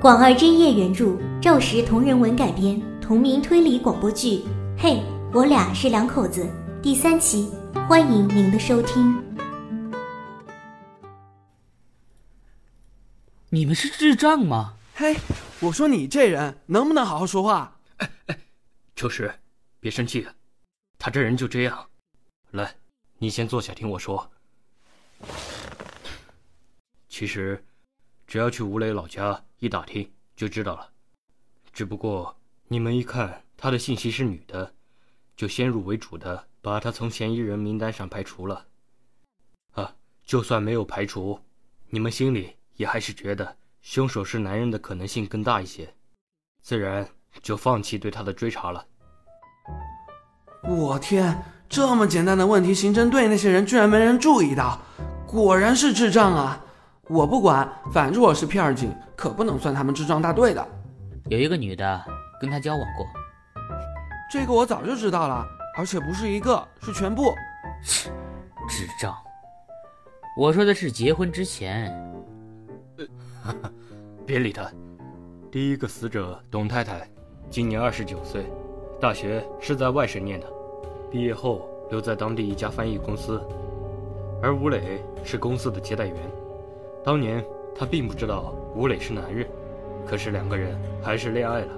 [0.00, 4.36] 广二真叶原著，赵石同人文改编，同名推理广播剧
[4.78, 5.02] 《嘿，
[5.34, 6.44] 我俩是两口子》
[6.80, 7.50] 第三期，
[7.88, 9.20] 欢迎您的收听。
[13.48, 14.76] 你们是智障吗？
[14.94, 15.16] 嘿，
[15.58, 17.80] 我说你这人能不能好好说话？
[17.96, 18.38] 哎哎，
[18.94, 19.34] 秋实，
[19.80, 20.24] 别生气，
[20.96, 21.88] 他这人就这样。
[22.52, 22.72] 来，
[23.18, 24.30] 你先坐下听我说。
[27.08, 27.60] 其实，
[28.28, 30.90] 只要去吴磊老家一打听就知道了。
[31.72, 32.36] 只不过
[32.68, 34.70] 你们一看他的信息是女的，
[35.34, 38.66] 就先入为主的把他从嫌疑人名单上排除了。
[39.72, 39.94] 啊，
[40.26, 41.40] 就算没有排除，
[41.88, 45.94] 你们心里也还是觉得凶手是男人的可能性更大一些，
[46.60, 47.08] 自然
[47.42, 48.86] 就放弃对他的追查了。
[50.64, 54.78] 我天，这么简单的问题，刑侦队那些人居然没人注意到，
[55.26, 56.62] 果然是智障啊！
[57.08, 60.66] 我不管，反正我是片警，可不能算他们智障大队的。
[61.30, 62.04] 有一个女的
[62.38, 63.06] 跟他交往过，
[64.30, 65.42] 这个我早就知道了，
[65.74, 67.34] 而且不是一个，是全部。
[68.68, 69.16] 智障！
[70.36, 71.90] 我说的是结婚之前。
[73.42, 73.70] 哈哈，
[74.26, 74.70] 别理他。
[75.50, 77.08] 第一个死者董太太，
[77.48, 78.44] 今年二十九岁，
[79.00, 80.46] 大学是在外省念的，
[81.10, 83.42] 毕业后留在当地一家翻译公司，
[84.42, 86.14] 而吴磊是公司的接待员。
[87.04, 89.46] 当年他并不知道吴磊是男人，
[90.06, 91.68] 可是两个人还是恋爱了。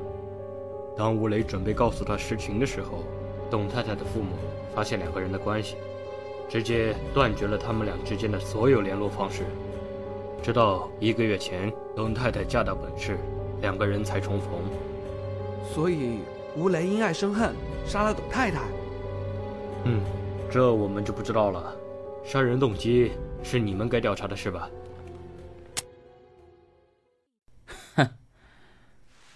[0.97, 3.05] 当吴磊准备告诉他实情的时候，
[3.51, 4.37] 董太太的父母
[4.75, 5.77] 发现两个人的关系，
[6.49, 9.45] 直接断绝了他们俩之间的所有联络方式。
[10.43, 13.19] 直到一个月前，董太太嫁到本市，
[13.61, 14.51] 两个人才重逢。
[15.73, 16.21] 所以
[16.57, 17.55] 吴磊因爱生恨，
[17.87, 18.63] 杀了董太太。
[19.85, 20.01] 嗯，
[20.51, 21.77] 这我们就不知道了。
[22.25, 23.13] 杀人动机
[23.43, 24.69] 是你们该调查的事吧？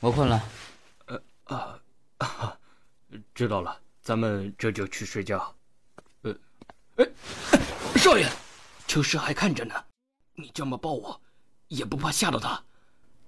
[0.05, 0.43] 我困了，
[1.07, 1.81] 呃啊
[2.19, 2.59] 啊，
[3.35, 5.55] 知道了，咱们这就去睡觉。
[6.20, 6.35] 呃，
[6.97, 7.09] 哎，
[7.97, 8.29] 少爷，
[8.87, 9.75] 秋实还看着呢，
[10.35, 11.19] 你这么抱我，
[11.69, 12.63] 也不怕吓到他？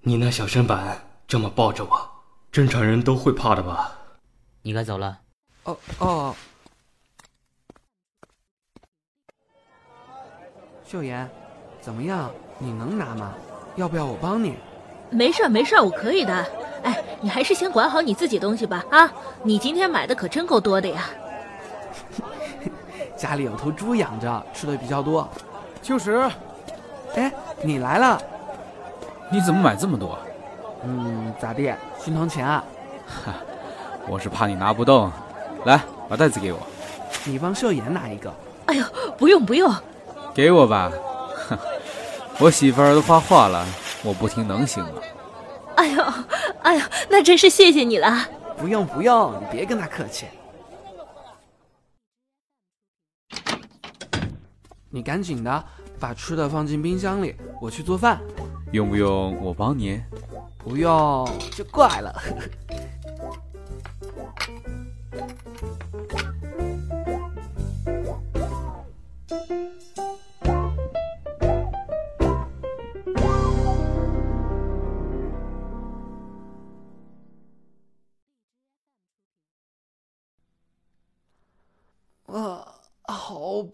[0.03, 2.11] 你那小身板这么抱着我，
[2.53, 3.97] 正常人都会怕的吧？
[4.61, 5.19] 你该走了。
[5.63, 6.37] 哦哦，
[10.85, 11.27] 秀妍，
[11.81, 12.31] 怎么样？
[12.59, 13.33] 你能拿吗？
[13.77, 14.59] 要不要我帮你？
[15.11, 16.66] 没事没事我可以的。
[16.87, 19.13] 哎，你还是先管好你自己东西吧啊！
[19.43, 21.11] 你今天买的可真够多的呀。
[23.19, 25.29] 家里有头猪养着，吃的比较多。
[25.83, 26.31] 秋实，
[27.17, 28.21] 哎，你来了。
[29.33, 30.17] 你怎么买这么多？
[30.85, 31.75] 嗯，咋地？
[31.99, 32.63] 心疼钱啊？
[33.05, 33.35] 哈，
[34.07, 35.11] 我是怕你拿不动。
[35.65, 36.59] 来，把袋子给我。
[37.25, 38.33] 你帮秀妍拿一个。
[38.67, 38.85] 哎呦，
[39.19, 39.75] 不用不用。
[40.33, 40.93] 给我吧。
[41.49, 41.59] 哼，
[42.39, 43.67] 我媳妇儿都发话了，
[44.05, 45.01] 我不听能行吗？
[45.77, 46.03] 哎呦，
[46.63, 48.29] 哎呦，那真是谢谢你了。
[48.59, 50.27] 不用不用，你别跟他客气。
[54.91, 55.65] 你赶紧的
[56.01, 58.21] 把吃的放进冰箱里，我去做饭。
[58.73, 60.03] 用不用我帮你？
[60.59, 62.13] 不用就怪了。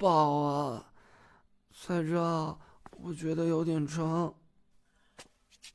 [0.02, 0.84] 饱啊，
[1.72, 2.58] 彩椒，
[2.98, 4.34] 我觉得有点撑。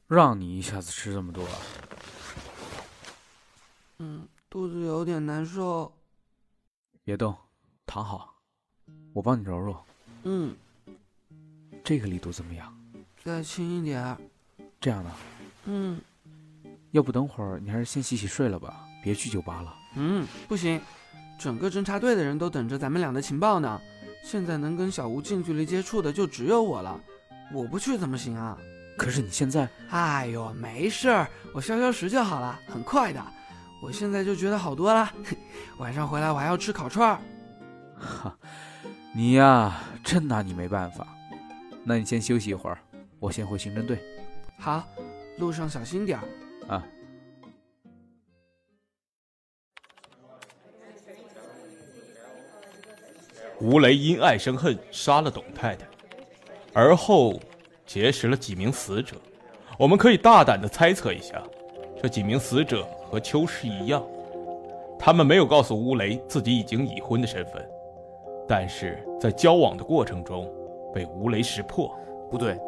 [0.05, 1.47] 让你一下子吃这么多？
[3.99, 5.89] 嗯，肚子有点难受。
[7.05, 7.33] 别动，
[7.85, 8.35] 躺好，
[9.13, 9.81] 我帮你揉揉。
[10.23, 10.53] 嗯，
[11.81, 12.77] 这个力度怎么样？
[13.23, 14.17] 再轻一点。
[14.81, 15.11] 这样的。
[15.63, 16.01] 嗯。
[16.91, 19.73] 要不等会儿你还是先洗洗睡了吧，别去酒吧了。
[19.95, 20.81] 嗯，不行。
[21.39, 23.79] 整个侦察队的人都等着咱们俩的情报呢，
[24.23, 26.99] 现在能跟小吴近距离接触的就只有我了，
[27.53, 28.57] 我不去怎么行啊？
[28.97, 29.69] 可是你现在……
[29.89, 33.23] 哎呦，没事儿，我消消食就好了，很快的。
[33.81, 35.11] 我现在就觉得好多了，
[35.77, 37.19] 晚上回来我还要吃烤串儿。
[37.95, 38.35] 哈，
[39.13, 41.07] 你呀，真拿你没办法。
[41.83, 42.77] 那你先休息一会儿，
[43.19, 44.03] 我先回刑侦队。
[44.57, 44.83] 好，
[45.37, 46.73] 路上小心点儿。
[46.75, 46.83] 啊。
[53.59, 55.85] 吴雷因爱生恨，杀了董太太，
[56.73, 57.33] 而后
[57.85, 59.15] 结识了几名死者。
[59.79, 61.41] 我们可以大胆的猜测一下，
[62.01, 64.03] 这几名死者和秋实一样，
[64.99, 67.67] 他们没有告诉吴雷自己已经已婚的身份，
[68.47, 70.47] 但是在交往的过程中
[70.93, 71.91] 被吴雷识破。
[72.29, 72.59] 不对，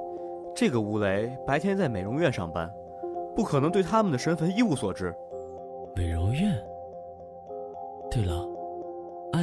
[0.55, 2.71] 这个吴雷白天在美容院上班，
[3.35, 5.13] 不可能对他们的身份一无所知。
[5.95, 6.59] 美容院。
[8.09, 8.48] 对了，按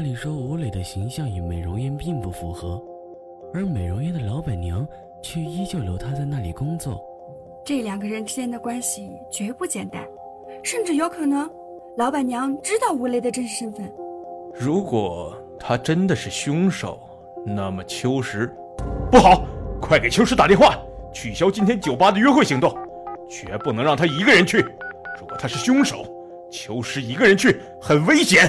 [0.06, 2.80] 理说吴磊的形象与美容院并不符合，
[3.52, 4.86] 而美容院的老板娘
[5.20, 7.04] 却依旧留他在那里工作。
[7.64, 10.00] 这两个人之间的关系绝不简单，
[10.62, 11.50] 甚至有可能，
[11.96, 13.92] 老板娘知道吴磊的真实身份。
[14.54, 17.00] 如果他真的是凶手，
[17.44, 18.48] 那么秋实，
[19.10, 19.44] 不好，
[19.82, 20.78] 快给秋实打电话，
[21.12, 22.72] 取消今天酒吧的约会行动，
[23.28, 24.58] 绝不能让他一个人去。
[25.20, 26.06] 如果他是凶手，
[26.48, 28.48] 秋实一个人去很危险。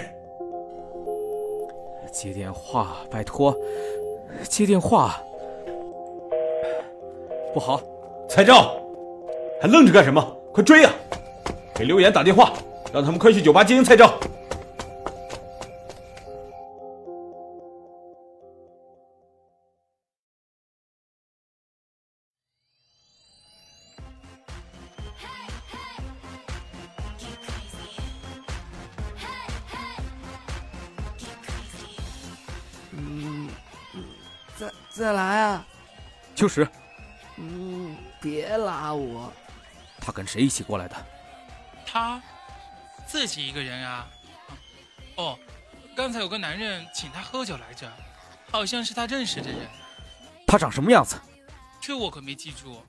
[2.19, 3.55] 接电话，拜托，
[4.49, 5.21] 接电话。
[7.53, 7.79] 不好，
[8.27, 8.75] 蔡照。
[9.61, 10.35] 还愣着干什么？
[10.51, 10.91] 快追呀！
[11.75, 12.53] 给刘岩打电话，
[12.91, 14.15] 让他们快去酒吧接应蔡照。
[40.07, 40.95] 他跟谁一起过来的？
[41.85, 42.21] 他
[43.05, 44.07] 自己一个人啊。
[45.17, 45.37] 哦，
[45.97, 47.91] 刚才有个男人请他喝酒来着，
[48.49, 49.67] 好像是他认识的人。
[50.47, 51.19] 他长什么样子？
[51.81, 52.81] 这我可没记住，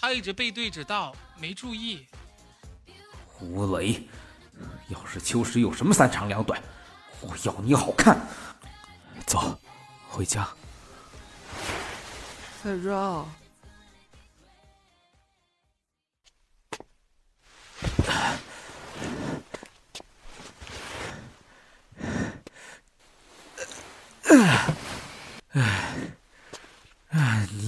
[0.00, 2.06] 他一直背对着道，没注意。
[3.38, 4.08] 吴雷，
[4.88, 6.58] 要是秋实有什么三长两短，
[7.20, 8.18] 我要你好看。
[9.26, 9.60] 走，
[10.08, 10.48] 回家。
[12.62, 13.28] 蔡照。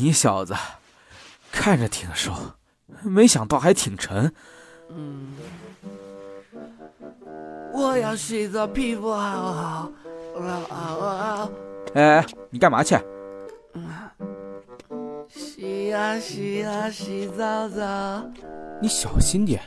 [0.05, 0.55] 你小子
[1.51, 2.31] 看着挺瘦，
[3.03, 4.31] 没想到还挺沉。
[4.91, 5.33] 嗯，
[7.73, 9.89] 我要洗澡，皮肤好
[10.35, 11.51] 好。
[11.95, 12.99] 哎，你干嘛去？
[15.31, 18.31] 洗啊洗啊洗澡澡。
[18.83, 19.63] 你小心点。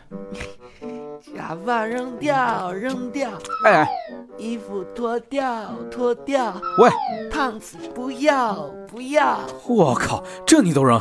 [1.35, 3.31] 假发扔掉，扔掉。
[3.65, 3.87] 哎，
[4.37, 6.53] 衣服脱掉，脱掉。
[6.79, 6.89] 喂，
[7.29, 9.39] 胖子不要，不要。
[9.67, 10.99] 我靠，这你都扔？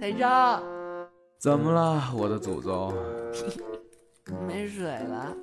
[0.00, 0.62] 台长，
[1.38, 2.92] 怎么了，我的祖宗？
[4.46, 5.34] 没水了。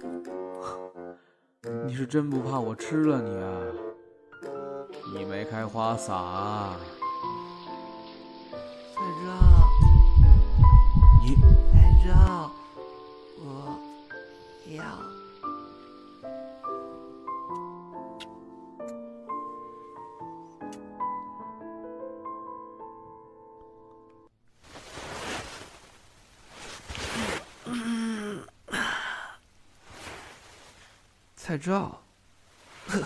[1.86, 3.60] 你是真不怕我吃了你啊？
[5.13, 6.77] 你没开花洒啊？
[8.95, 9.69] 台长。
[11.21, 11.36] 你
[11.71, 12.51] 台长，
[13.39, 13.80] 我
[14.75, 14.84] 要。
[31.36, 31.98] 蔡照，
[32.88, 33.01] 呵，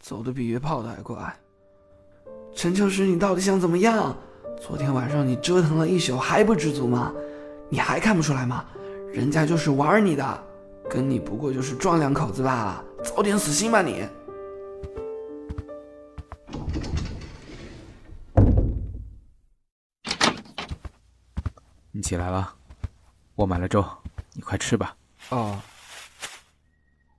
[0.00, 1.36] 走的比约炮的还快。
[2.52, 4.16] 陈秋实，你到底想怎么样？
[4.60, 7.14] 昨天晚上你折腾了一宿还不知足吗？
[7.68, 8.64] 你还看不出来吗？
[9.18, 10.46] 人家就是玩你的，
[10.88, 14.06] 跟你不过就是撞两口子罢了，早点死心吧你！
[21.90, 22.54] 你起来了，
[23.34, 23.84] 我买了粥，
[24.34, 24.94] 你快吃吧。
[25.30, 25.60] 哦。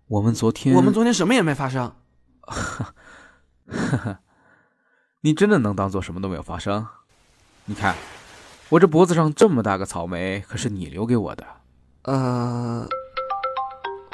[0.07, 1.93] 我们昨天，我们昨天什么也没发生。
[2.39, 2.93] 哈
[3.67, 4.19] 哈，
[5.19, 6.87] 你真的能当做什么都没有发生？
[7.65, 7.93] 你看，
[8.69, 11.58] 我这脖子上这么大个草莓，可是你留给我的。
[12.03, 12.87] 呃，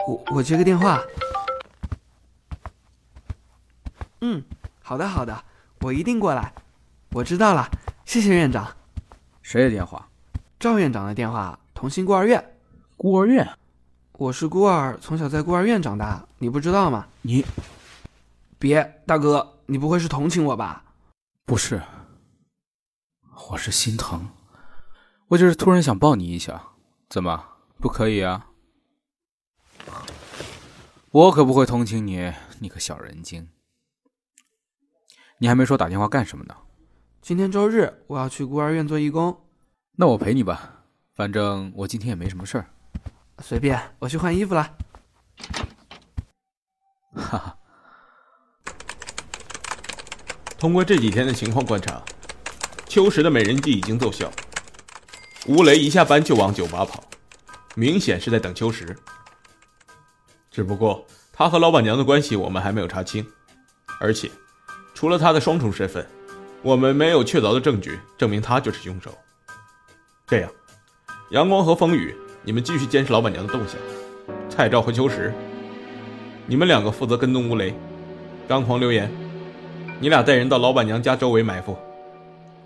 [0.07, 1.01] 我我接个电话。
[4.21, 4.43] 嗯，
[4.81, 5.43] 好的好的，
[5.81, 6.53] 我一定过来。
[7.11, 7.69] 我知道了，
[8.05, 8.67] 谢谢院长。
[9.41, 10.07] 谁的电话？
[10.59, 11.57] 赵院长的电话。
[11.73, 12.57] 同心孤儿院。
[12.97, 13.47] 孤儿院？
[14.13, 17.05] 我是孤儿，从小在孤儿院长大，你不知道吗？
[17.21, 17.45] 你，
[18.57, 20.83] 别，大哥，你不会是同情我吧？
[21.45, 21.81] 不是。
[23.49, 24.27] 我是心疼，
[25.27, 26.61] 我就是突然想抱你一下，
[27.09, 27.43] 怎么
[27.79, 28.47] 不可以啊？
[31.11, 33.49] 我可不会同情你，你个小人精。
[35.39, 36.55] 你还没说打电话干什么呢？
[37.21, 39.45] 今天周日，我要去孤儿院做义工。
[39.97, 40.83] 那我陪你吧，
[41.15, 42.69] 反正我今天也没什么事儿。
[43.39, 44.77] 随便，我去换衣服了。
[47.15, 47.57] 哈哈。
[50.57, 52.01] 通过这几天的情况观察。
[52.87, 54.31] 秋实的美人计已经奏效，
[55.47, 57.03] 吴雷一下班就往酒吧跑，
[57.75, 58.95] 明显是在等秋实。
[60.49, 63.25] 只不过他和老板娘的关系我们还没有查清，
[63.99, 64.31] 而且
[64.93, 66.05] 除了他的双重身份，
[66.61, 69.15] 我们没有确凿的证据证明他就是凶手。
[70.25, 70.49] 这样，
[71.29, 73.77] 阳光和风雨，你们继续监视老板娘的动向；
[74.49, 75.33] 蔡照和秋实，
[76.47, 77.77] 你们两个负责跟踪吴雷。
[78.47, 79.11] 张狂、刘岩，
[79.99, 81.77] 你俩带人到老板娘家周围埋伏。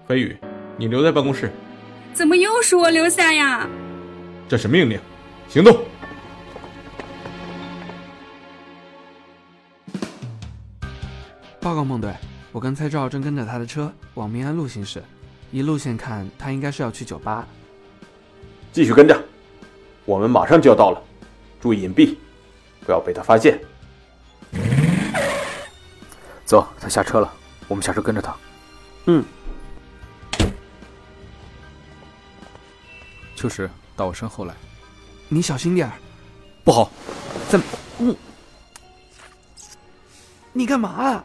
[0.07, 0.37] 飞宇，
[0.77, 1.51] 你留在办公室。
[2.13, 3.67] 怎么又是我留下呀？
[4.49, 4.99] 这是命令，
[5.47, 5.85] 行动。
[11.59, 12.11] 报告孟队，
[12.51, 15.03] 我跟蔡照正跟着他的车往民安路行驶，
[15.51, 17.47] 一路线看他应该是要去酒吧。
[18.73, 19.23] 继续跟着，
[20.03, 20.99] 我们马上就要到了，
[21.61, 22.15] 注意隐蔽，
[22.83, 23.61] 不要被他发现。
[26.43, 27.31] 走，他下车了，
[27.67, 28.35] 我们下车跟着他。
[29.05, 29.23] 嗯。
[33.35, 34.55] 秋实，到我身后来。
[35.27, 35.93] 你小心点儿。
[36.63, 36.89] 不好，
[37.49, 37.65] 怎么？
[37.99, 38.15] 嗯。
[40.53, 41.23] 你干嘛啊？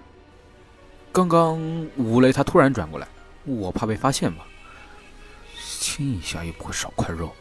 [1.12, 1.56] 刚刚
[1.96, 3.06] 吴雷他突然转过来，
[3.44, 4.44] 我怕被发现嘛。
[5.78, 7.32] 亲一下也不会少块肉。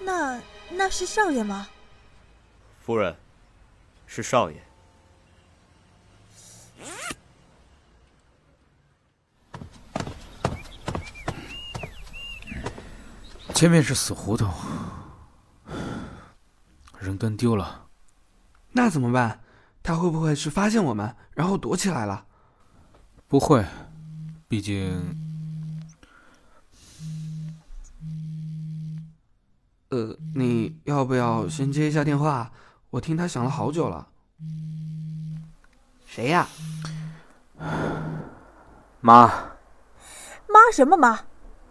[0.00, 1.68] 那那是少爷吗？
[2.84, 3.14] 夫人，
[4.06, 4.56] 是少爷。
[13.58, 14.48] 前面是死胡同，
[17.00, 17.86] 人跟丢了，
[18.70, 19.40] 那怎么办？
[19.82, 22.24] 他会不会是发现我们，然后躲起来了？
[23.26, 23.66] 不会，
[24.46, 24.96] 毕竟……
[29.88, 32.52] 呃，你要不要先接一下电话？
[32.90, 34.06] 我听他响了好久了。
[36.06, 36.46] 谁呀？
[39.00, 39.26] 妈。
[40.46, 41.24] 妈什么妈？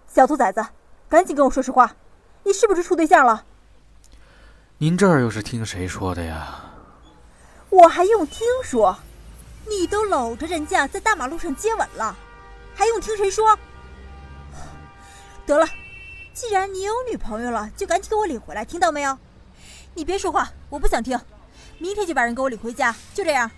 [0.06, 0.62] 小兔崽子！
[1.10, 1.96] 赶紧跟我说实话，
[2.44, 3.46] 你是不是处对象了？
[4.78, 6.60] 您这儿又是听谁说的呀？
[7.70, 8.98] 我还用听说？
[9.70, 12.16] 你都搂着人家在大马路上接吻了，
[12.76, 13.58] 还用听谁说？
[15.46, 15.68] 得了，
[16.34, 19.18] 既然你有女朋友了，就赶紧给我领回来，听到没有？
[19.94, 21.20] 你别说话，我不想听。
[21.80, 23.50] 明天就把人给我领回家，就这样。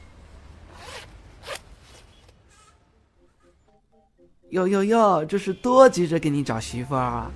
[4.49, 7.31] 哟哟哟，这是多急着给你找媳妇儿啊！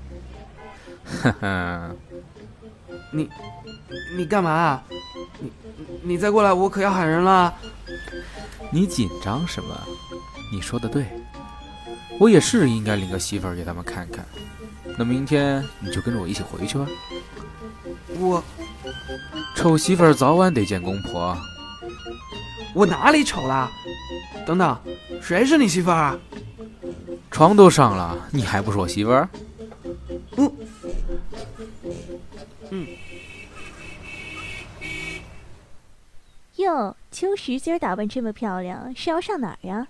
[1.22, 1.92] 哈哈，
[3.12, 3.30] 你
[4.18, 4.82] 你干嘛？
[5.40, 5.52] 你
[6.02, 7.54] 你再过来，我可要喊人了！
[8.72, 9.70] 你紧张什么？
[10.52, 11.06] 你说的对，
[12.20, 14.26] 我也是应该领个媳妇儿给他们看看。
[14.98, 16.88] 那明天你就跟着我一起回去吧。
[18.20, 18.44] 我
[19.56, 21.38] 丑媳妇儿早晚得见公婆。
[22.74, 23.70] 我哪里丑了？
[24.48, 24.80] 等等，
[25.22, 26.18] 谁是你媳妇儿啊？
[27.34, 29.28] 床都上了，你还不是我媳妇儿？
[30.38, 30.54] 嗯
[32.70, 32.88] 嗯。
[36.58, 39.88] 哟，秋实今儿打扮这么漂亮，是要上哪儿呀？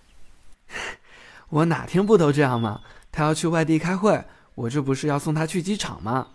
[1.50, 2.80] 我哪天不都这样吗？
[3.12, 4.24] 他要去外地开会，
[4.56, 6.26] 我这不是要送他去机场吗？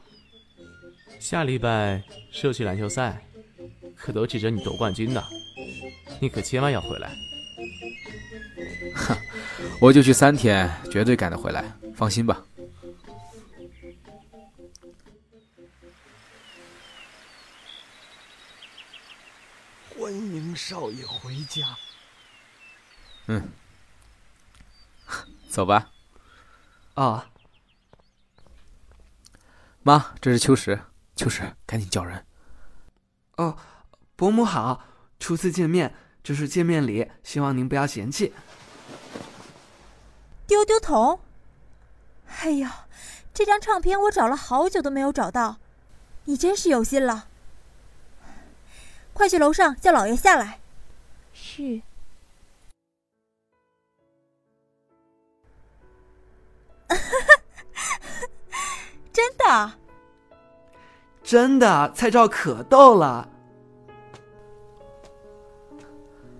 [1.18, 3.26] 下礼拜社区篮球赛，
[3.96, 5.24] 可都指着你夺冠军呢，
[6.20, 7.10] 你可千万要回来。
[8.94, 9.16] 哼。
[9.80, 12.44] 我就去三天，绝对赶得回来，放心吧。
[19.97, 21.76] 欢迎少爷回家。
[23.28, 23.50] 嗯，
[25.49, 25.90] 走吧。
[26.94, 27.30] 啊，
[29.85, 30.80] 妈，这是秋实，
[31.14, 32.26] 秋实，赶紧叫人。
[33.37, 33.56] 哦，
[34.16, 34.85] 伯母好，
[35.20, 35.94] 初次见面，
[36.25, 38.32] 这是见面礼，希望您不要嫌弃。
[40.58, 41.20] 丢丢桶！
[42.40, 42.86] 哎呀，
[43.32, 45.58] 这张唱片我找了好久都没有找到，
[46.24, 47.28] 你真是有心了。
[49.12, 50.58] 快去楼上叫老爷下来。
[51.32, 51.82] 是。
[59.12, 59.72] 真的？
[61.22, 63.28] 真的，蔡照可逗了。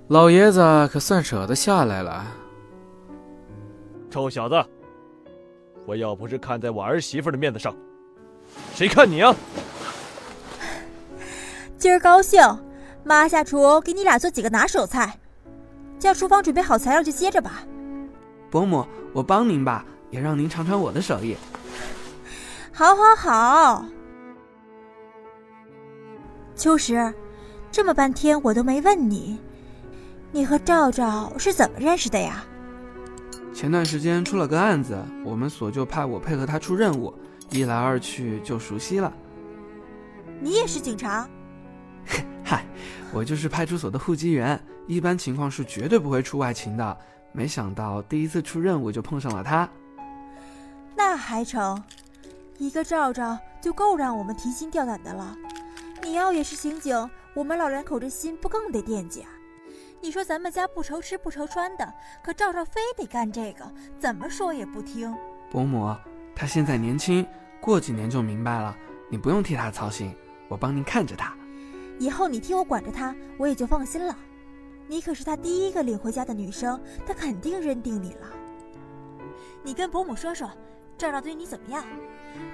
[0.09, 2.27] 老爷子可算舍得下来了。
[4.11, 4.65] 臭小子，
[5.87, 7.75] 我要不是看在我儿媳妇的面子上，
[8.75, 9.35] 谁看你啊？
[11.77, 12.43] 今儿高兴，
[13.05, 15.19] 妈下厨给你俩做几个拿手菜，
[15.99, 17.63] 叫厨房准备好材料就接着吧。
[18.51, 21.37] 伯母，我帮您吧，也让您尝尝我的手艺。
[22.73, 23.85] 好，好，好。
[26.57, 27.15] 秋实，
[27.71, 29.39] 这么半天我都没问你，
[30.33, 32.45] 你和赵赵是怎么认识的呀？
[33.55, 37.13] 前段时间出了个案子，我们所就派我配合他出任务，
[37.51, 39.13] 一来二去就熟悉了。
[40.41, 41.29] 你也是警察？
[42.45, 42.65] 嗨，
[43.13, 46.97] 我就是派出所的户籍员，一般情况是绝对不会出外勤的。
[47.33, 49.69] 没想到第一次出任务就碰上了他。
[50.97, 51.83] 那还成，
[52.59, 55.35] 一个赵赵就够让我们提心吊胆的了。
[56.03, 59.29] 你要也是刑警，我们老两口这心不更得惦记啊？
[60.01, 65.15] 你说咱们家不愁吃不愁穿的，可赵赵非得干这个，怎么说也不听。
[65.51, 65.95] 伯母，
[66.35, 67.27] 他现在年轻，
[67.61, 68.77] 过几年就明白了，
[69.11, 70.15] 你不用替他操心，
[70.49, 71.35] 我帮您看着他。
[71.99, 74.17] 以后你替我管着他，我也就放心了。
[74.87, 78.29] 你可是他第一个领回家的女生，他肯定认定你了。
[79.65, 80.49] 你跟伯母说说，
[80.97, 81.85] 赵赵对你怎么样？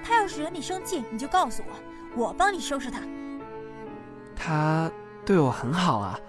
[0.03, 3.01] 他要是惹你生气，你就告诉我，我帮你收拾他。
[4.35, 4.91] 他
[5.23, 6.19] 对我很好啊，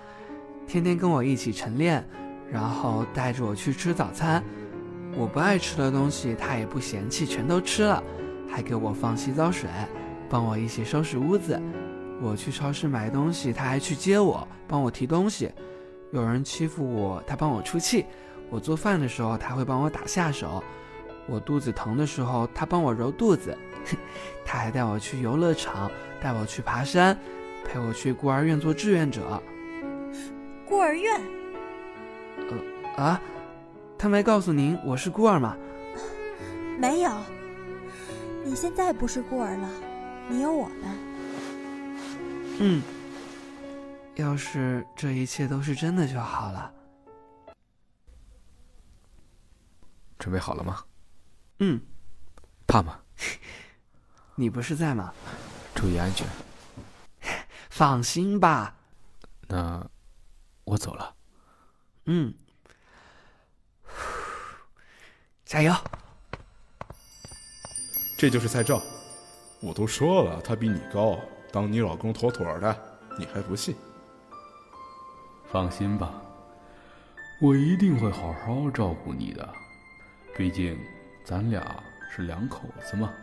[0.67, 2.05] 天天跟我一起晨练，
[2.51, 4.43] 然后带着我去吃早餐。
[5.17, 8.03] 我不爱吃的东西，他也不嫌弃，全都吃了，
[8.51, 9.71] 还给我放洗澡水，
[10.29, 11.61] 帮我一起收拾屋子。
[12.21, 15.51] 我去超市买东西，他还去接我，帮我提东西。
[16.11, 18.05] 有人欺负我，他帮我出气；
[18.51, 20.63] 我做饭的时候，他会帮我打下手；
[21.29, 23.57] 我肚子疼的时候，他帮我揉肚子。
[24.45, 27.17] 他还带我去游乐场，带我去爬山，
[27.65, 29.41] 陪我去孤儿院做志愿者。
[30.69, 31.21] 孤儿院？
[32.97, 33.21] 呃啊，
[33.97, 35.57] 他没告诉您我是孤儿吗？
[36.79, 37.11] 没有。
[38.45, 39.69] 你现在不是孤儿了，
[40.29, 40.79] 你有我们。
[42.59, 42.83] 嗯。
[44.17, 46.73] 要是这一切都是真的就好了。
[50.19, 50.83] 准备好了吗？
[51.61, 51.81] 嗯。
[52.67, 52.99] 怕吗？
[54.35, 55.13] 你不是在吗？
[55.75, 56.27] 注意安全。
[57.71, 58.75] 放心吧。
[59.49, 59.87] 那
[60.67, 61.15] 我走了。
[62.07, 62.35] 嗯。
[65.47, 65.73] 加油。
[68.19, 68.83] 这就是蔡照，
[69.61, 71.19] 我都说了，他比你高，
[71.53, 73.77] 当你老公妥妥的，你还不信？
[75.53, 76.21] 放心吧，
[77.41, 79.49] 我一定会好好照顾你的。
[80.37, 80.77] 毕竟，
[81.25, 83.15] 咱俩是两口子嘛。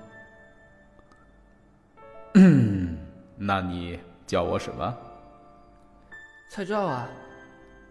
[2.36, 2.98] 嗯，
[3.36, 4.98] 那你叫我什么？
[6.50, 7.10] 蔡照啊。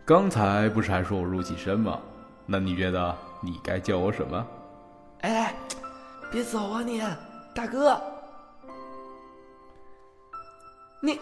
[0.05, 1.99] 刚才不是还说我入戏深吗？
[2.45, 4.47] 那你觉得你该叫我什么？
[5.21, 5.55] 哎，
[6.31, 7.01] 别走啊你，
[7.55, 8.01] 大哥！
[11.01, 11.21] 你，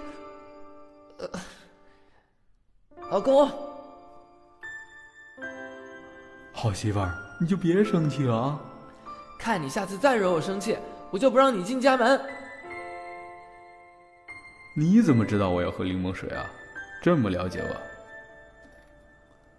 [1.18, 1.28] 呃。
[3.10, 3.50] 老公，
[6.52, 8.60] 好媳妇儿，你就别生气了啊！
[9.38, 10.78] 看你下次再惹我生气，
[11.10, 12.20] 我就不让你进家门。
[14.74, 16.46] 你怎么知道我要喝柠檬水啊？
[17.02, 17.89] 这么了解我，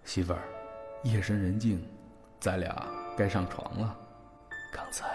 [0.04, 0.42] 媳妇儿，
[1.04, 1.88] 夜深人静，
[2.40, 2.86] 咱俩
[3.16, 3.96] 该上床了。
[4.72, 5.06] 刚才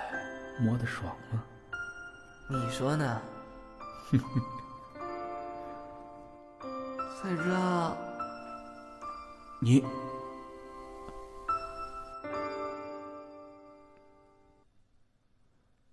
[0.60, 1.44] 摸的爽吗？
[2.50, 3.22] 你说呢？
[7.22, 7.98] 蔡照。
[9.60, 9.84] 你，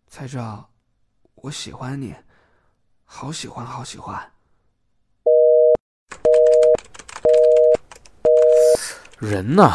[0.07, 0.71] 蔡照，
[1.35, 2.15] 我喜欢你，
[3.05, 4.34] 好喜欢，好喜欢。
[9.19, 9.71] 人呢？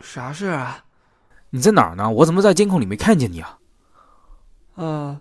[0.00, 0.84] 啥事啊？
[1.50, 2.10] 你在哪儿呢？
[2.10, 3.58] 我怎么在监控里没看见你啊？
[4.76, 5.20] 啊，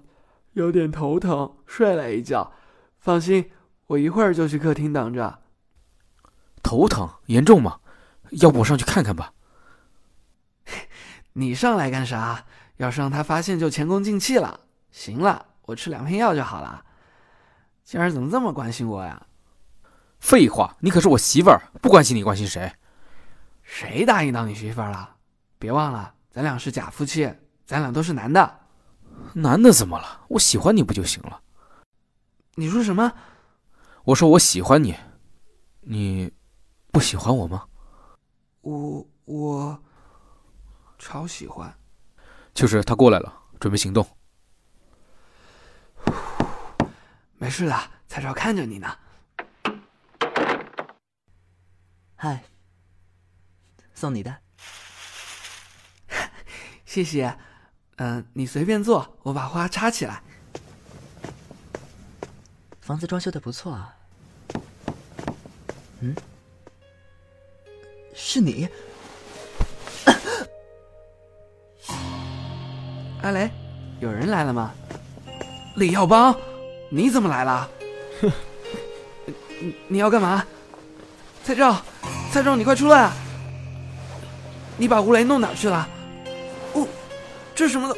[0.53, 2.53] 有点头疼，睡了一觉。
[2.99, 3.51] 放心，
[3.87, 5.39] 我一会儿就去客厅等着。
[6.63, 7.79] 头疼严重吗？
[8.31, 9.33] 要不我上去看看吧。
[11.33, 12.45] 你上来干啥？
[12.77, 14.61] 要是让他发现就前功尽弃了。
[14.91, 16.83] 行了，我吃两片药就好了。
[17.83, 19.27] 今儿怎么这么关心我呀？
[20.19, 22.71] 废话，你可是我媳妇儿，不关心你关心谁？
[23.63, 25.15] 谁答应当你媳妇儿了？
[25.59, 27.31] 别忘了，咱俩是假夫妻，
[27.65, 28.59] 咱俩都是男的。
[29.33, 30.21] 男的怎么了？
[30.29, 31.41] 我喜欢你不就行了？
[32.55, 33.11] 你说什么？
[34.03, 34.95] 我说我喜欢你，
[35.81, 36.31] 你。
[36.91, 37.65] 不喜欢我吗？
[38.61, 39.83] 我我
[40.97, 41.73] 超喜欢。
[42.53, 44.07] 就是他过来了，准备行动。
[47.37, 48.97] 没事的，蔡超看着你呢。
[52.15, 52.43] 嗨，
[53.93, 54.37] 送你的。
[56.85, 57.37] 谢谢。
[57.97, 60.21] 嗯，你随便坐，我把花插起来。
[62.81, 63.95] 房子装修的不错啊。
[65.99, 66.15] 嗯。
[68.13, 68.67] 是你，
[73.21, 73.51] 阿雷，
[73.99, 74.73] 有人来了吗？
[75.75, 76.33] 李耀邦，
[76.89, 77.69] 你怎么来了？
[79.59, 80.45] 你你要干嘛？
[81.45, 81.83] 拍照，
[82.35, 83.03] 蔡照，你快出来！
[83.03, 83.13] 啊！
[84.75, 85.87] 你把吴雷弄哪去了？
[86.73, 86.85] 哦，
[87.55, 87.95] 这是什么的？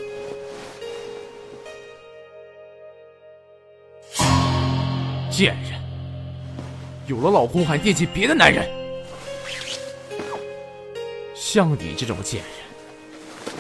[5.32, 5.82] 贱人，
[7.08, 8.70] 有了老公还惦记别的男人。
[11.34, 13.56] 像你这种贱人，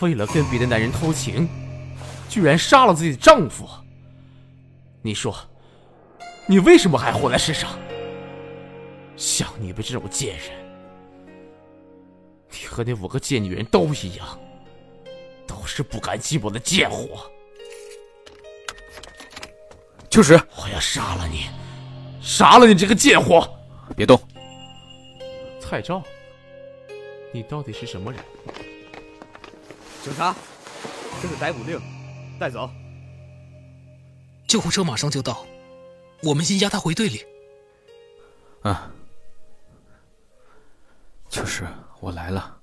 [0.00, 1.46] 为了跟别的男人偷情，
[2.30, 3.68] 居然杀了自己的丈夫。
[5.02, 5.36] 你说，
[6.46, 7.68] 你为什么还活在世上？
[9.22, 10.48] 像你们这种贱人，
[12.50, 14.36] 你和那五个贱女人都一样，
[15.46, 17.30] 都是不甘寂寞的贱货。
[20.10, 21.46] 秋实，我要杀了你，
[22.20, 23.48] 杀了你这个贱货！
[23.96, 24.20] 别动。
[25.60, 26.02] 蔡照，
[27.32, 28.20] 你到底是什么人？
[30.02, 30.34] 警察，
[31.22, 31.80] 这是逮捕令，
[32.40, 32.68] 带走。
[34.48, 35.46] 救护车马上就到，
[36.24, 37.24] 我们先押他回队里。
[38.62, 38.91] 啊，
[41.32, 41.66] 秋实，
[42.00, 42.60] 我来了。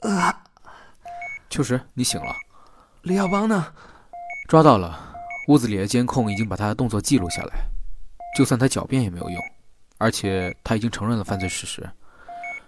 [0.00, 0.42] 啊，
[1.48, 2.34] 秋实，你醒了。
[3.02, 3.72] 李耀邦呢？
[4.48, 5.14] 抓到了，
[5.46, 7.64] 屋子里的监控已经把他的动作记录下来，
[8.36, 9.40] 就算他狡辩也没有用，
[9.98, 11.88] 而且他已经承认了犯罪事实。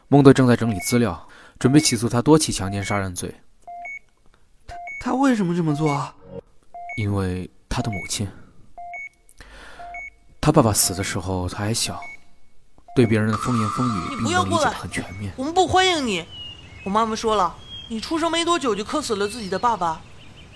[0.07, 3.35] 孟德正在整理资料，准备起诉他多起强奸杀人罪。
[4.69, 6.15] 他他为什么这么做？
[6.97, 8.31] 因为他的母亲。
[10.41, 12.01] 他爸爸死的时候他还小，
[12.97, 15.33] 对别人的风言风语并没有理解的很全面。
[15.37, 16.25] 我们不欢迎你。
[16.85, 17.55] 我妈妈说了，
[17.89, 20.01] 你出生没多久就克死了自己的爸爸，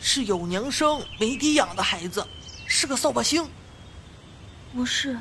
[0.01, 2.27] 是有娘生没爹养的孩子，
[2.67, 3.47] 是个扫把星。
[4.73, 5.19] 不是，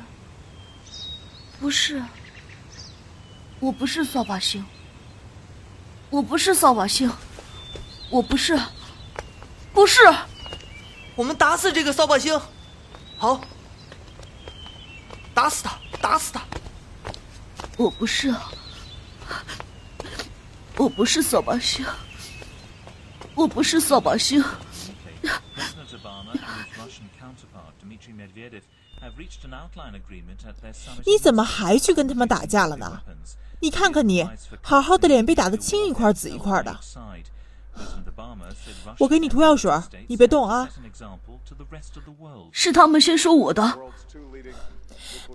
[1.60, 2.02] 不是，
[3.60, 4.64] 我不是扫把星，
[6.08, 7.12] 我不是扫把星，
[8.10, 8.58] 我不是，
[9.74, 10.00] 不是。
[11.14, 12.40] 我们打死这个扫把星，
[13.18, 13.40] 好，
[15.34, 16.40] 打死他，打死他。
[17.76, 18.32] 我不是。
[20.76, 21.86] 我不是扫把星，
[23.34, 24.42] 我不是扫把星。
[31.04, 33.00] 你怎么还去跟他们打架了呢？
[33.60, 34.26] 你看看你，
[34.62, 36.76] 好好的脸被打得青一块紫一块的。
[38.98, 39.72] 我给你涂药水，
[40.08, 40.68] 你别动啊。
[42.52, 43.62] 是他们先说我的。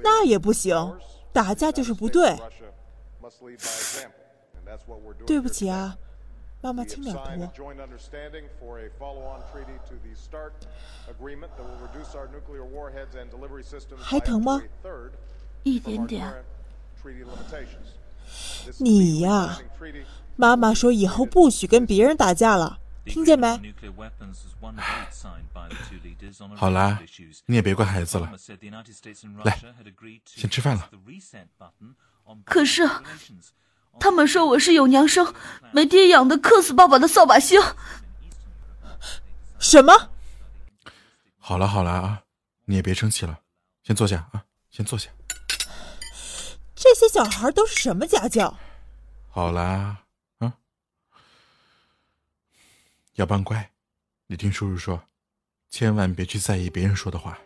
[0.02, 0.98] 那也不行，
[1.34, 2.36] 打架就是不对。
[5.26, 5.98] 对不起啊，
[6.62, 7.22] 妈妈轻点涂。
[13.98, 14.62] 还疼吗？
[15.64, 16.44] 一点点。
[18.78, 19.58] 你呀，
[20.40, 23.60] 妈妈说以后不许跟别人打架了，听见没？
[26.56, 26.98] 好啦，
[27.46, 28.32] 你也别怪孩子了。
[29.44, 29.60] 来，
[30.26, 30.90] 先吃饭了。
[32.46, 32.90] 可是。
[34.00, 35.34] 他们说我是有娘生、
[35.74, 37.60] 没爹养的克死爸爸的扫把星。
[39.60, 39.92] 什么？
[41.38, 42.24] 好了好了啊，
[42.64, 43.38] 你也别生气了，
[43.84, 45.10] 先坐下啊，先坐下。
[46.76, 48.58] 这些小孩都是什么家教？
[49.28, 49.98] 好啦，
[50.38, 50.54] 啊，
[53.20, 53.70] 要帮乖，
[54.28, 55.02] 你听叔叔说，
[55.70, 57.38] 千万别去在意别人说的话。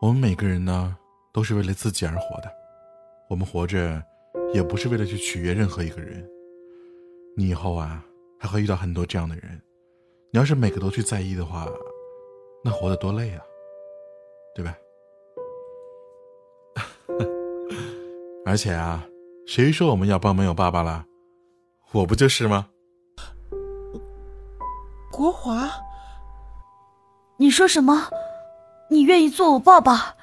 [0.00, 0.96] 我们每个人呢，
[1.30, 2.50] 都是为了自己而活的，
[3.28, 4.02] 我们活着。
[4.54, 6.26] 也不是为了去取悦任何一个人。
[7.36, 8.02] 你以后啊，
[8.38, 9.60] 还会遇到很多这样的人。
[10.30, 11.66] 你要是每个都去在意的话，
[12.64, 13.42] 那活得多累啊，
[14.54, 14.74] 对吧？
[18.44, 19.06] 而且啊，
[19.46, 21.06] 谁说我们要帮没有爸爸了？
[21.92, 22.70] 我不就是吗？
[25.12, 25.70] 国华，
[27.36, 28.08] 你说什么？
[28.88, 30.16] 你愿意做我爸爸？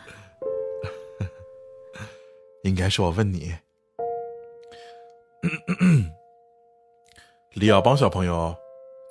[2.66, 3.56] 应该是我问你。
[7.54, 8.56] 李耀邦小朋友，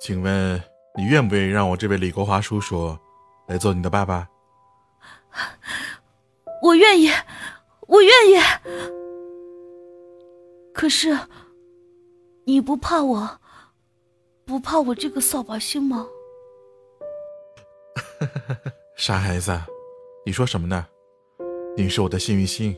[0.01, 0.61] 请问
[0.97, 2.97] 你愿不愿意让我这位李国华叔叔
[3.47, 4.27] 来做你的爸爸？
[6.61, 7.09] 我愿意，
[7.87, 8.33] 我愿意。
[10.73, 11.17] 可是，
[12.45, 13.38] 你不怕我，
[14.49, 16.07] 不怕我这个扫把星吗？
[18.97, 19.51] 傻孩子，
[20.25, 20.87] 你说什么呢？
[21.77, 22.75] 你是我的幸运星，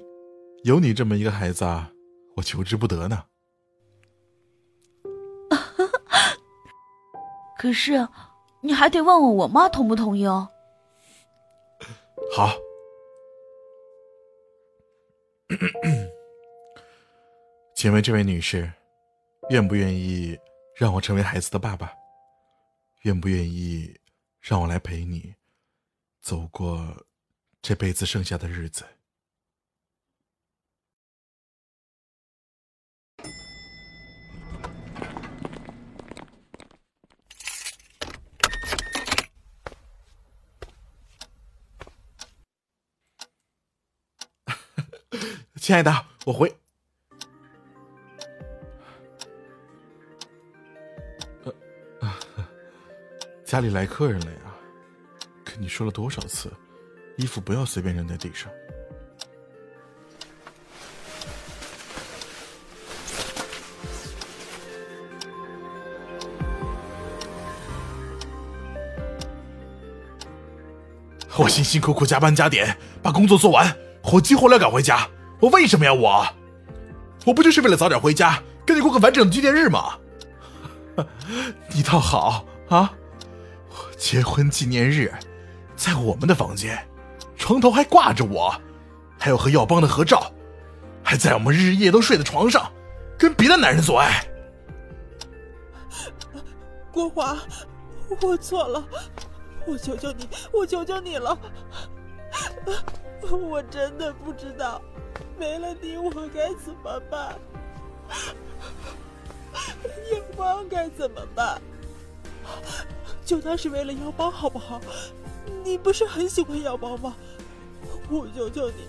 [0.66, 1.90] 有你这么一个孩子啊，
[2.36, 3.24] 我求之不得呢。
[7.58, 8.06] 可是，
[8.60, 10.50] 你还得问问我妈同不同意哦。
[12.36, 12.50] 好，
[17.74, 18.70] 请问这位女士，
[19.52, 20.38] 愿不愿意
[20.82, 21.94] 让我成为孩子的爸爸？
[23.04, 24.00] 愿不愿意
[24.40, 25.36] 让我来陪你
[26.24, 27.06] 走过
[27.62, 28.84] 这辈子剩下的日子？
[45.62, 46.61] 亲爱的，我回。
[53.52, 54.40] 家里来客人了呀，
[55.44, 56.50] 跟你说了多少次，
[57.18, 58.50] 衣服不要随便扔在地上。
[71.38, 75.06] 我辛辛苦苦加班加点把工作做完，火急火燎赶回家。
[75.42, 76.26] 我为什么要我？
[77.26, 80.00] 我不就是为了早点回家，跟你过个完整的纪念日吗？
[81.76, 82.94] 你倒好啊！
[84.02, 85.14] 结婚纪念日，
[85.76, 86.76] 在我们的房间，
[87.38, 88.52] 床头还挂着我，
[89.20, 90.32] 还有和耀邦的合照，
[91.04, 92.74] 还在我们日日夜都睡的床上，
[93.16, 94.26] 跟别的男人做爱。
[96.92, 97.38] 国华，
[98.24, 98.84] 我错了。
[99.68, 101.38] 我求求你，我求求你了！
[103.30, 104.82] 我真的不知道，
[105.38, 107.36] 没了你我该怎么办？
[110.12, 111.62] 耀邦该怎么办？
[113.26, 114.82] 就当是为了腰包好不好？
[115.64, 117.16] 你不是很喜欢腰包吗？
[118.10, 118.88] 我求求你，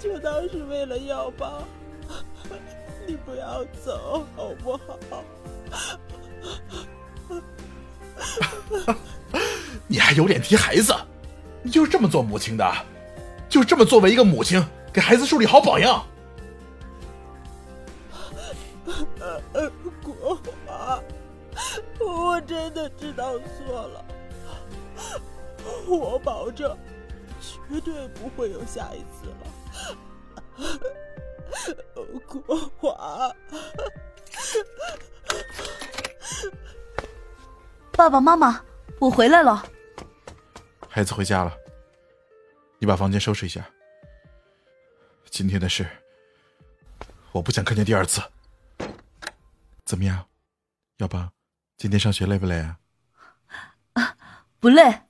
[0.00, 1.62] 就当是为了耀邦，
[3.06, 5.24] 你不要走好不好？
[9.86, 10.94] 你还有脸提孩子？
[11.62, 12.72] 你就是这么做母亲的，
[13.48, 16.04] 就这么作为一个母亲给孩子树立好榜样。
[22.12, 24.04] 我真的知道错了，
[25.86, 26.76] 我保证
[27.40, 29.46] 绝对不会有下一次了。
[32.26, 33.34] 国华，
[37.92, 38.62] 爸爸妈妈，
[38.98, 39.64] 我回来了。
[40.88, 41.56] 孩子回家了，
[42.78, 43.64] 你把房间收拾一下。
[45.30, 45.86] 今天的事，
[47.32, 48.20] 我不想看见第二次。
[49.86, 50.26] 怎么样，
[50.98, 51.30] 耀邦，
[51.82, 52.78] 今天上学累不累啊？
[53.94, 54.16] 啊，
[54.60, 55.02] 不累。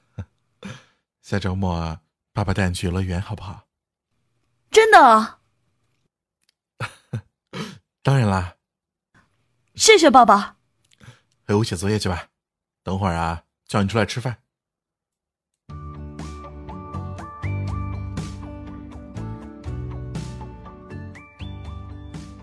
[1.20, 2.00] 下周末啊，
[2.32, 3.66] 爸爸带你去游乐园，好不好？
[4.70, 5.40] 真的？
[8.02, 8.56] 当然啦。
[9.74, 10.56] 谢谢爸爸。
[11.44, 12.28] 陪我写作业去吧，
[12.82, 14.38] 等会儿啊，叫你出来吃饭。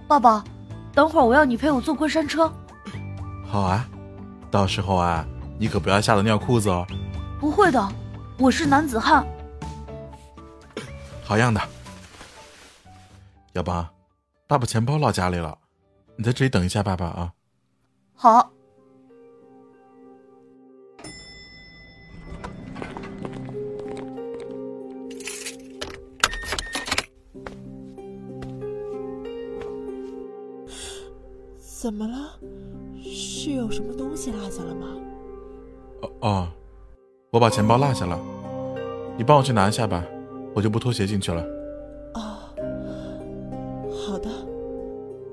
[0.08, 0.44] 爸爸，
[0.94, 2.54] 等会儿我要你陪我坐过山车。
[3.52, 3.90] 好啊，
[4.52, 5.26] 到时候啊，
[5.58, 6.86] 你可不要吓得尿裤子哦。
[7.40, 7.90] 不会的，
[8.38, 9.26] 我是男子汉。
[11.24, 11.60] 好样的，
[13.54, 13.88] 耀邦，
[14.48, 15.58] 爸爸钱包落家里了，
[16.16, 17.34] 你在这里等一下爸爸啊。
[18.14, 18.52] 好。
[31.58, 32.38] 怎么了？
[33.40, 34.88] 是有什么东西落下了吗？
[36.02, 36.48] 哦哦，
[37.32, 38.20] 我把钱包落下了，
[39.16, 40.04] 你帮我去拿一下吧，
[40.54, 41.42] 我就不脱鞋进去了。
[42.16, 42.52] 哦，
[44.06, 44.30] 好的。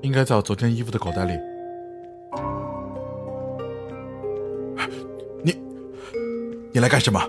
[0.03, 1.33] 应该在我昨天衣服的口袋里。
[5.43, 5.53] 你，
[6.71, 7.19] 你来干什么？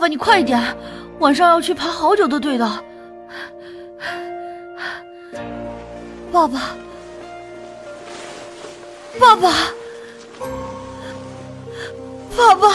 [0.00, 0.58] 爸爸，你快一点，
[1.18, 2.66] 晚上要去排好久的队的。
[6.32, 6.74] 爸爸，
[9.20, 9.52] 爸爸，
[12.34, 12.68] 爸爸，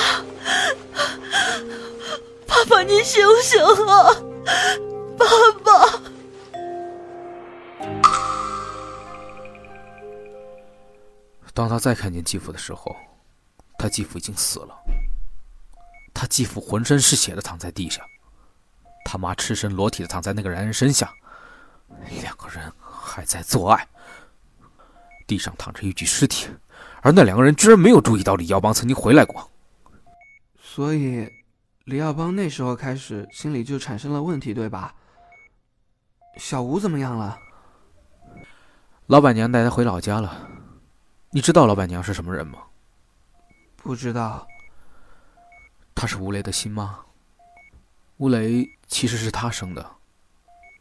[2.45, 4.15] 爸爸，你醒醒啊！
[5.17, 5.25] 爸
[5.63, 5.99] 爸，
[11.55, 12.95] 当他再看见继父的时候，
[13.79, 14.77] 他继父已经死了。
[16.15, 18.03] 他继父浑身是血的躺在地上，
[19.03, 21.13] 他妈赤身裸体的躺在那个男人身下，
[22.21, 23.87] 两个人还在做爱。
[25.27, 26.47] 地上躺着一具尸体，
[27.01, 29.51] 而那两个人居然没有注意到李耀邦曾经回来过。
[30.57, 31.27] 所以，
[31.83, 34.95] 李耀邦那时候开始心里就产生了问题，对吧？
[36.37, 37.37] 小吴怎么样了？
[39.07, 40.47] 老板娘带他回老家了。
[41.31, 42.59] 你知道老板娘是什么人吗？
[43.75, 44.47] 不知道。
[45.95, 46.99] 她是吴雷的亲妈，
[48.17, 49.83] 吴雷其实是她生的，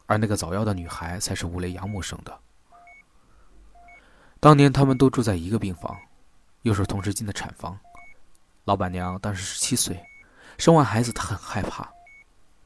[0.07, 2.39] 而那个早夭的女孩才是吴雷养母生的。
[4.41, 5.97] 当年他们都住在一个病房，
[6.63, 7.79] 又是同时进的产房。
[8.65, 10.05] 老板娘当时十七岁，
[10.59, 11.89] 生完孩子她很害怕，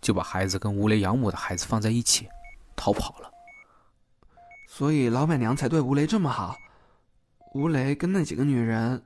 [0.01, 2.29] 就把孩子跟吴雷养母的孩子放在一起，
[2.75, 3.31] 逃跑了。
[4.67, 6.57] 所以老板娘才对吴雷这么好。
[7.55, 9.03] 吴雷跟那几个女人，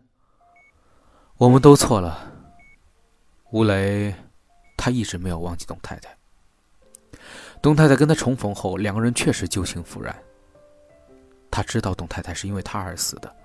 [1.37, 2.31] 我们都错了。
[3.53, 4.15] 吴雷，
[4.79, 6.09] 他一直没有忘记董太太。
[7.61, 10.17] 董太太跟他重逢后，两个人确实旧情复燃。
[11.51, 13.37] 他知道董太太是因为他而死的，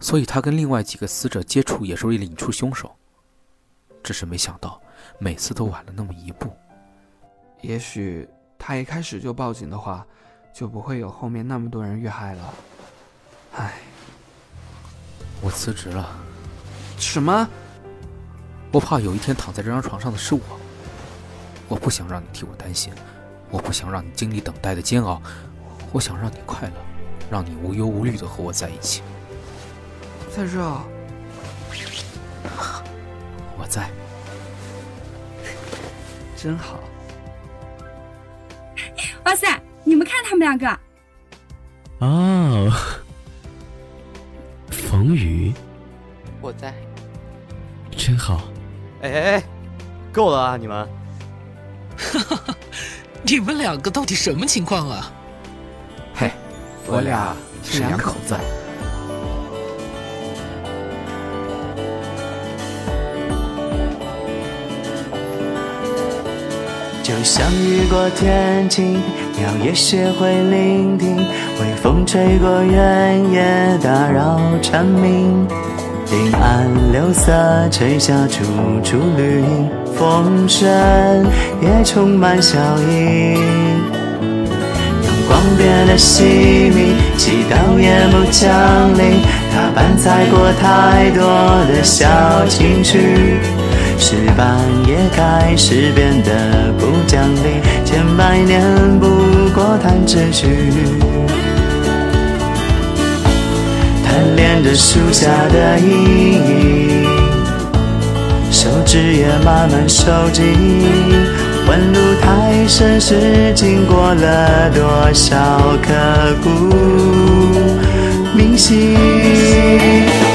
[0.00, 2.90] 所以他跟另外几个死者接触也是为了引出凶手。
[4.02, 4.82] 只是没想到，
[5.20, 6.52] 每次都晚了那么一步。
[7.60, 10.04] 也许他一开始就报警的话，
[10.52, 12.54] 就不会有后面那么多人遇害了。
[13.54, 13.74] 唉，
[15.40, 16.18] 我辞职了。
[16.98, 17.48] 什么？
[18.72, 20.40] 我怕有一天躺在这张床上的是我。
[21.68, 22.92] 我不想让你替我担心，
[23.50, 25.22] 我不想让你经历等待的煎熬，
[25.92, 26.74] 我想让你快乐。
[27.30, 29.02] 让你无忧无虑的和我在一起，
[30.34, 30.58] 在这，
[33.56, 33.88] 我在，
[36.36, 36.80] 真好。
[39.24, 40.68] 哇塞，你们看他们两个。
[42.04, 42.76] 啊，
[44.70, 45.52] 冯宇，
[46.40, 46.74] 我在，
[47.96, 48.42] 真好。
[49.02, 49.42] 哎哎哎，
[50.12, 50.88] 够了啊，你们！
[53.22, 55.10] 你们两个到底什么情况啊？
[56.14, 56.30] 嘿。
[56.86, 58.34] 我俩是两口子，
[67.02, 69.00] 就像雨过天晴，
[69.38, 75.46] 鸟也学会聆听，微风吹过原野，打扰蝉鸣。
[76.10, 77.32] 林暗柳色
[77.70, 78.42] 垂下处
[78.82, 80.68] 处绿荫，风声
[81.62, 83.34] 也充满笑意。
[85.04, 86.24] 阳光变得细
[86.74, 88.50] 密，祈祷夜幕降
[88.98, 89.22] 临。
[89.52, 91.22] 他伴踩过太多
[91.72, 92.08] 的小
[92.48, 93.36] 情绪，
[93.96, 97.60] 石板也开始变得不讲理。
[97.84, 98.60] 千百年
[98.98, 99.06] 不
[99.54, 100.48] 过弹指去，
[104.20, 107.06] 贪恋着树下的阴影，
[108.52, 110.44] 手指也慢慢收紧。
[111.66, 115.38] 问路太深时，经过了多少
[115.80, 115.94] 刻
[116.42, 116.50] 骨
[118.34, 118.94] 铭心？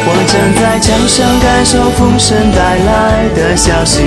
[0.07, 4.01] 我站在桥上，感受风声带来的消息，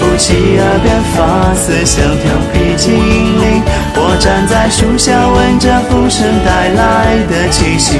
[0.00, 3.62] 拂起耳边发丝，像调皮精灵。
[3.94, 7.94] 我站在树下，闻着风声带来的气息，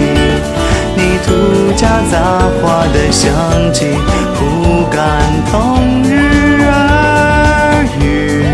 [0.96, 2.14] 泥土夹杂
[2.60, 3.32] 花的香
[3.72, 3.86] 气，
[4.38, 5.00] 不敢
[5.50, 8.44] 同日而语。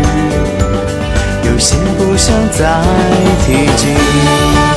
[1.43, 2.81] 有些不想再
[3.45, 4.68] 提及。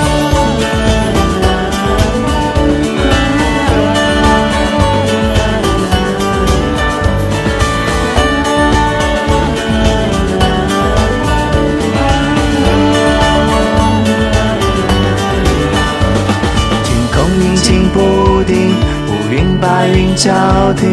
[20.15, 20.87] 交替，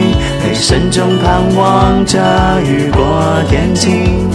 [0.43, 2.19] 黑深中盼望着
[2.61, 4.29] 雨过天晴。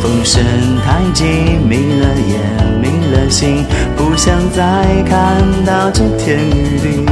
[0.00, 0.42] 风声
[0.84, 1.24] 太急，
[1.68, 2.40] 迷了眼，
[2.80, 3.64] 迷了心，
[3.96, 4.62] 不想再
[5.08, 7.04] 看到这天雨地。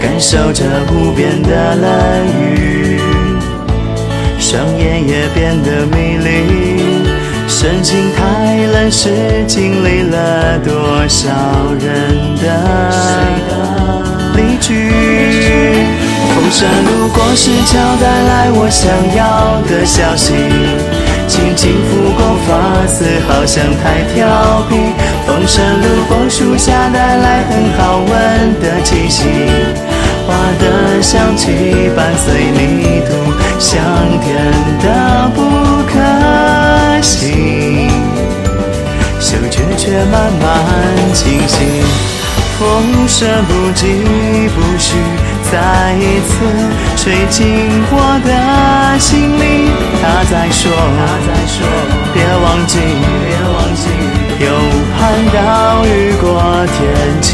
[0.00, 3.00] 感受着无边的冷雨，
[4.38, 6.73] 双眼也变得迷离。
[7.64, 9.08] 身心太冷时，
[9.46, 11.30] 经历了多少
[11.80, 12.44] 人的
[14.36, 14.90] 离去。
[16.34, 18.84] 风声路过石桥，带来我想
[19.16, 20.34] 要的消息。
[21.26, 24.76] 轻轻拂过发丝，好像太调皮。
[25.26, 29.24] 风声路过树下，带来很好闻的气息。
[30.26, 33.82] 花的香气伴随泥土，香
[34.20, 34.36] 甜
[34.82, 35.40] 的不
[37.04, 37.90] 可信。
[39.20, 40.42] 嗅觉却慢慢
[41.12, 41.56] 清晰。
[42.58, 43.84] 风声不疾
[44.54, 44.96] 不徐。
[45.52, 46.32] 再一次
[46.96, 47.44] 吹进
[47.90, 49.42] 我的心里，
[50.00, 50.62] 他在说，
[52.14, 52.78] 别忘记，
[53.28, 53.84] 别忘记，
[54.40, 54.46] 有
[54.96, 54.98] 盼
[55.30, 55.36] 到
[55.84, 55.88] 雨
[56.20, 56.24] 过
[56.72, 56.74] 天
[57.20, 57.30] 晴。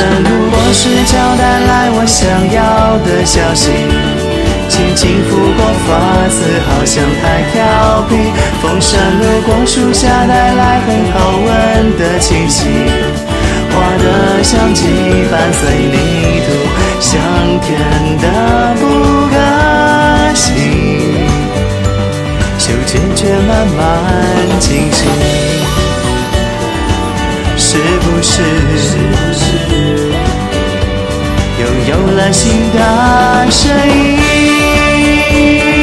[0.00, 2.24] 风声路过石桥，带来我想
[2.54, 3.68] 要的消息。
[4.66, 5.88] 轻轻拂过发
[6.32, 7.60] 丝，好像太调
[8.08, 8.16] 皮。
[8.62, 12.64] 风扇路过树下，带来很好闻的气息。
[13.72, 14.88] 花的香气
[15.30, 16.48] 伴随泥土，
[16.98, 17.20] 香
[17.60, 17.68] 甜
[18.16, 18.82] 的不
[19.28, 19.36] 可
[20.34, 21.28] 思议。
[22.56, 23.78] 嗅觉却慢慢
[24.60, 25.04] 清晰，
[27.72, 28.42] 是不是
[31.60, 35.79] 拥有了新的声音？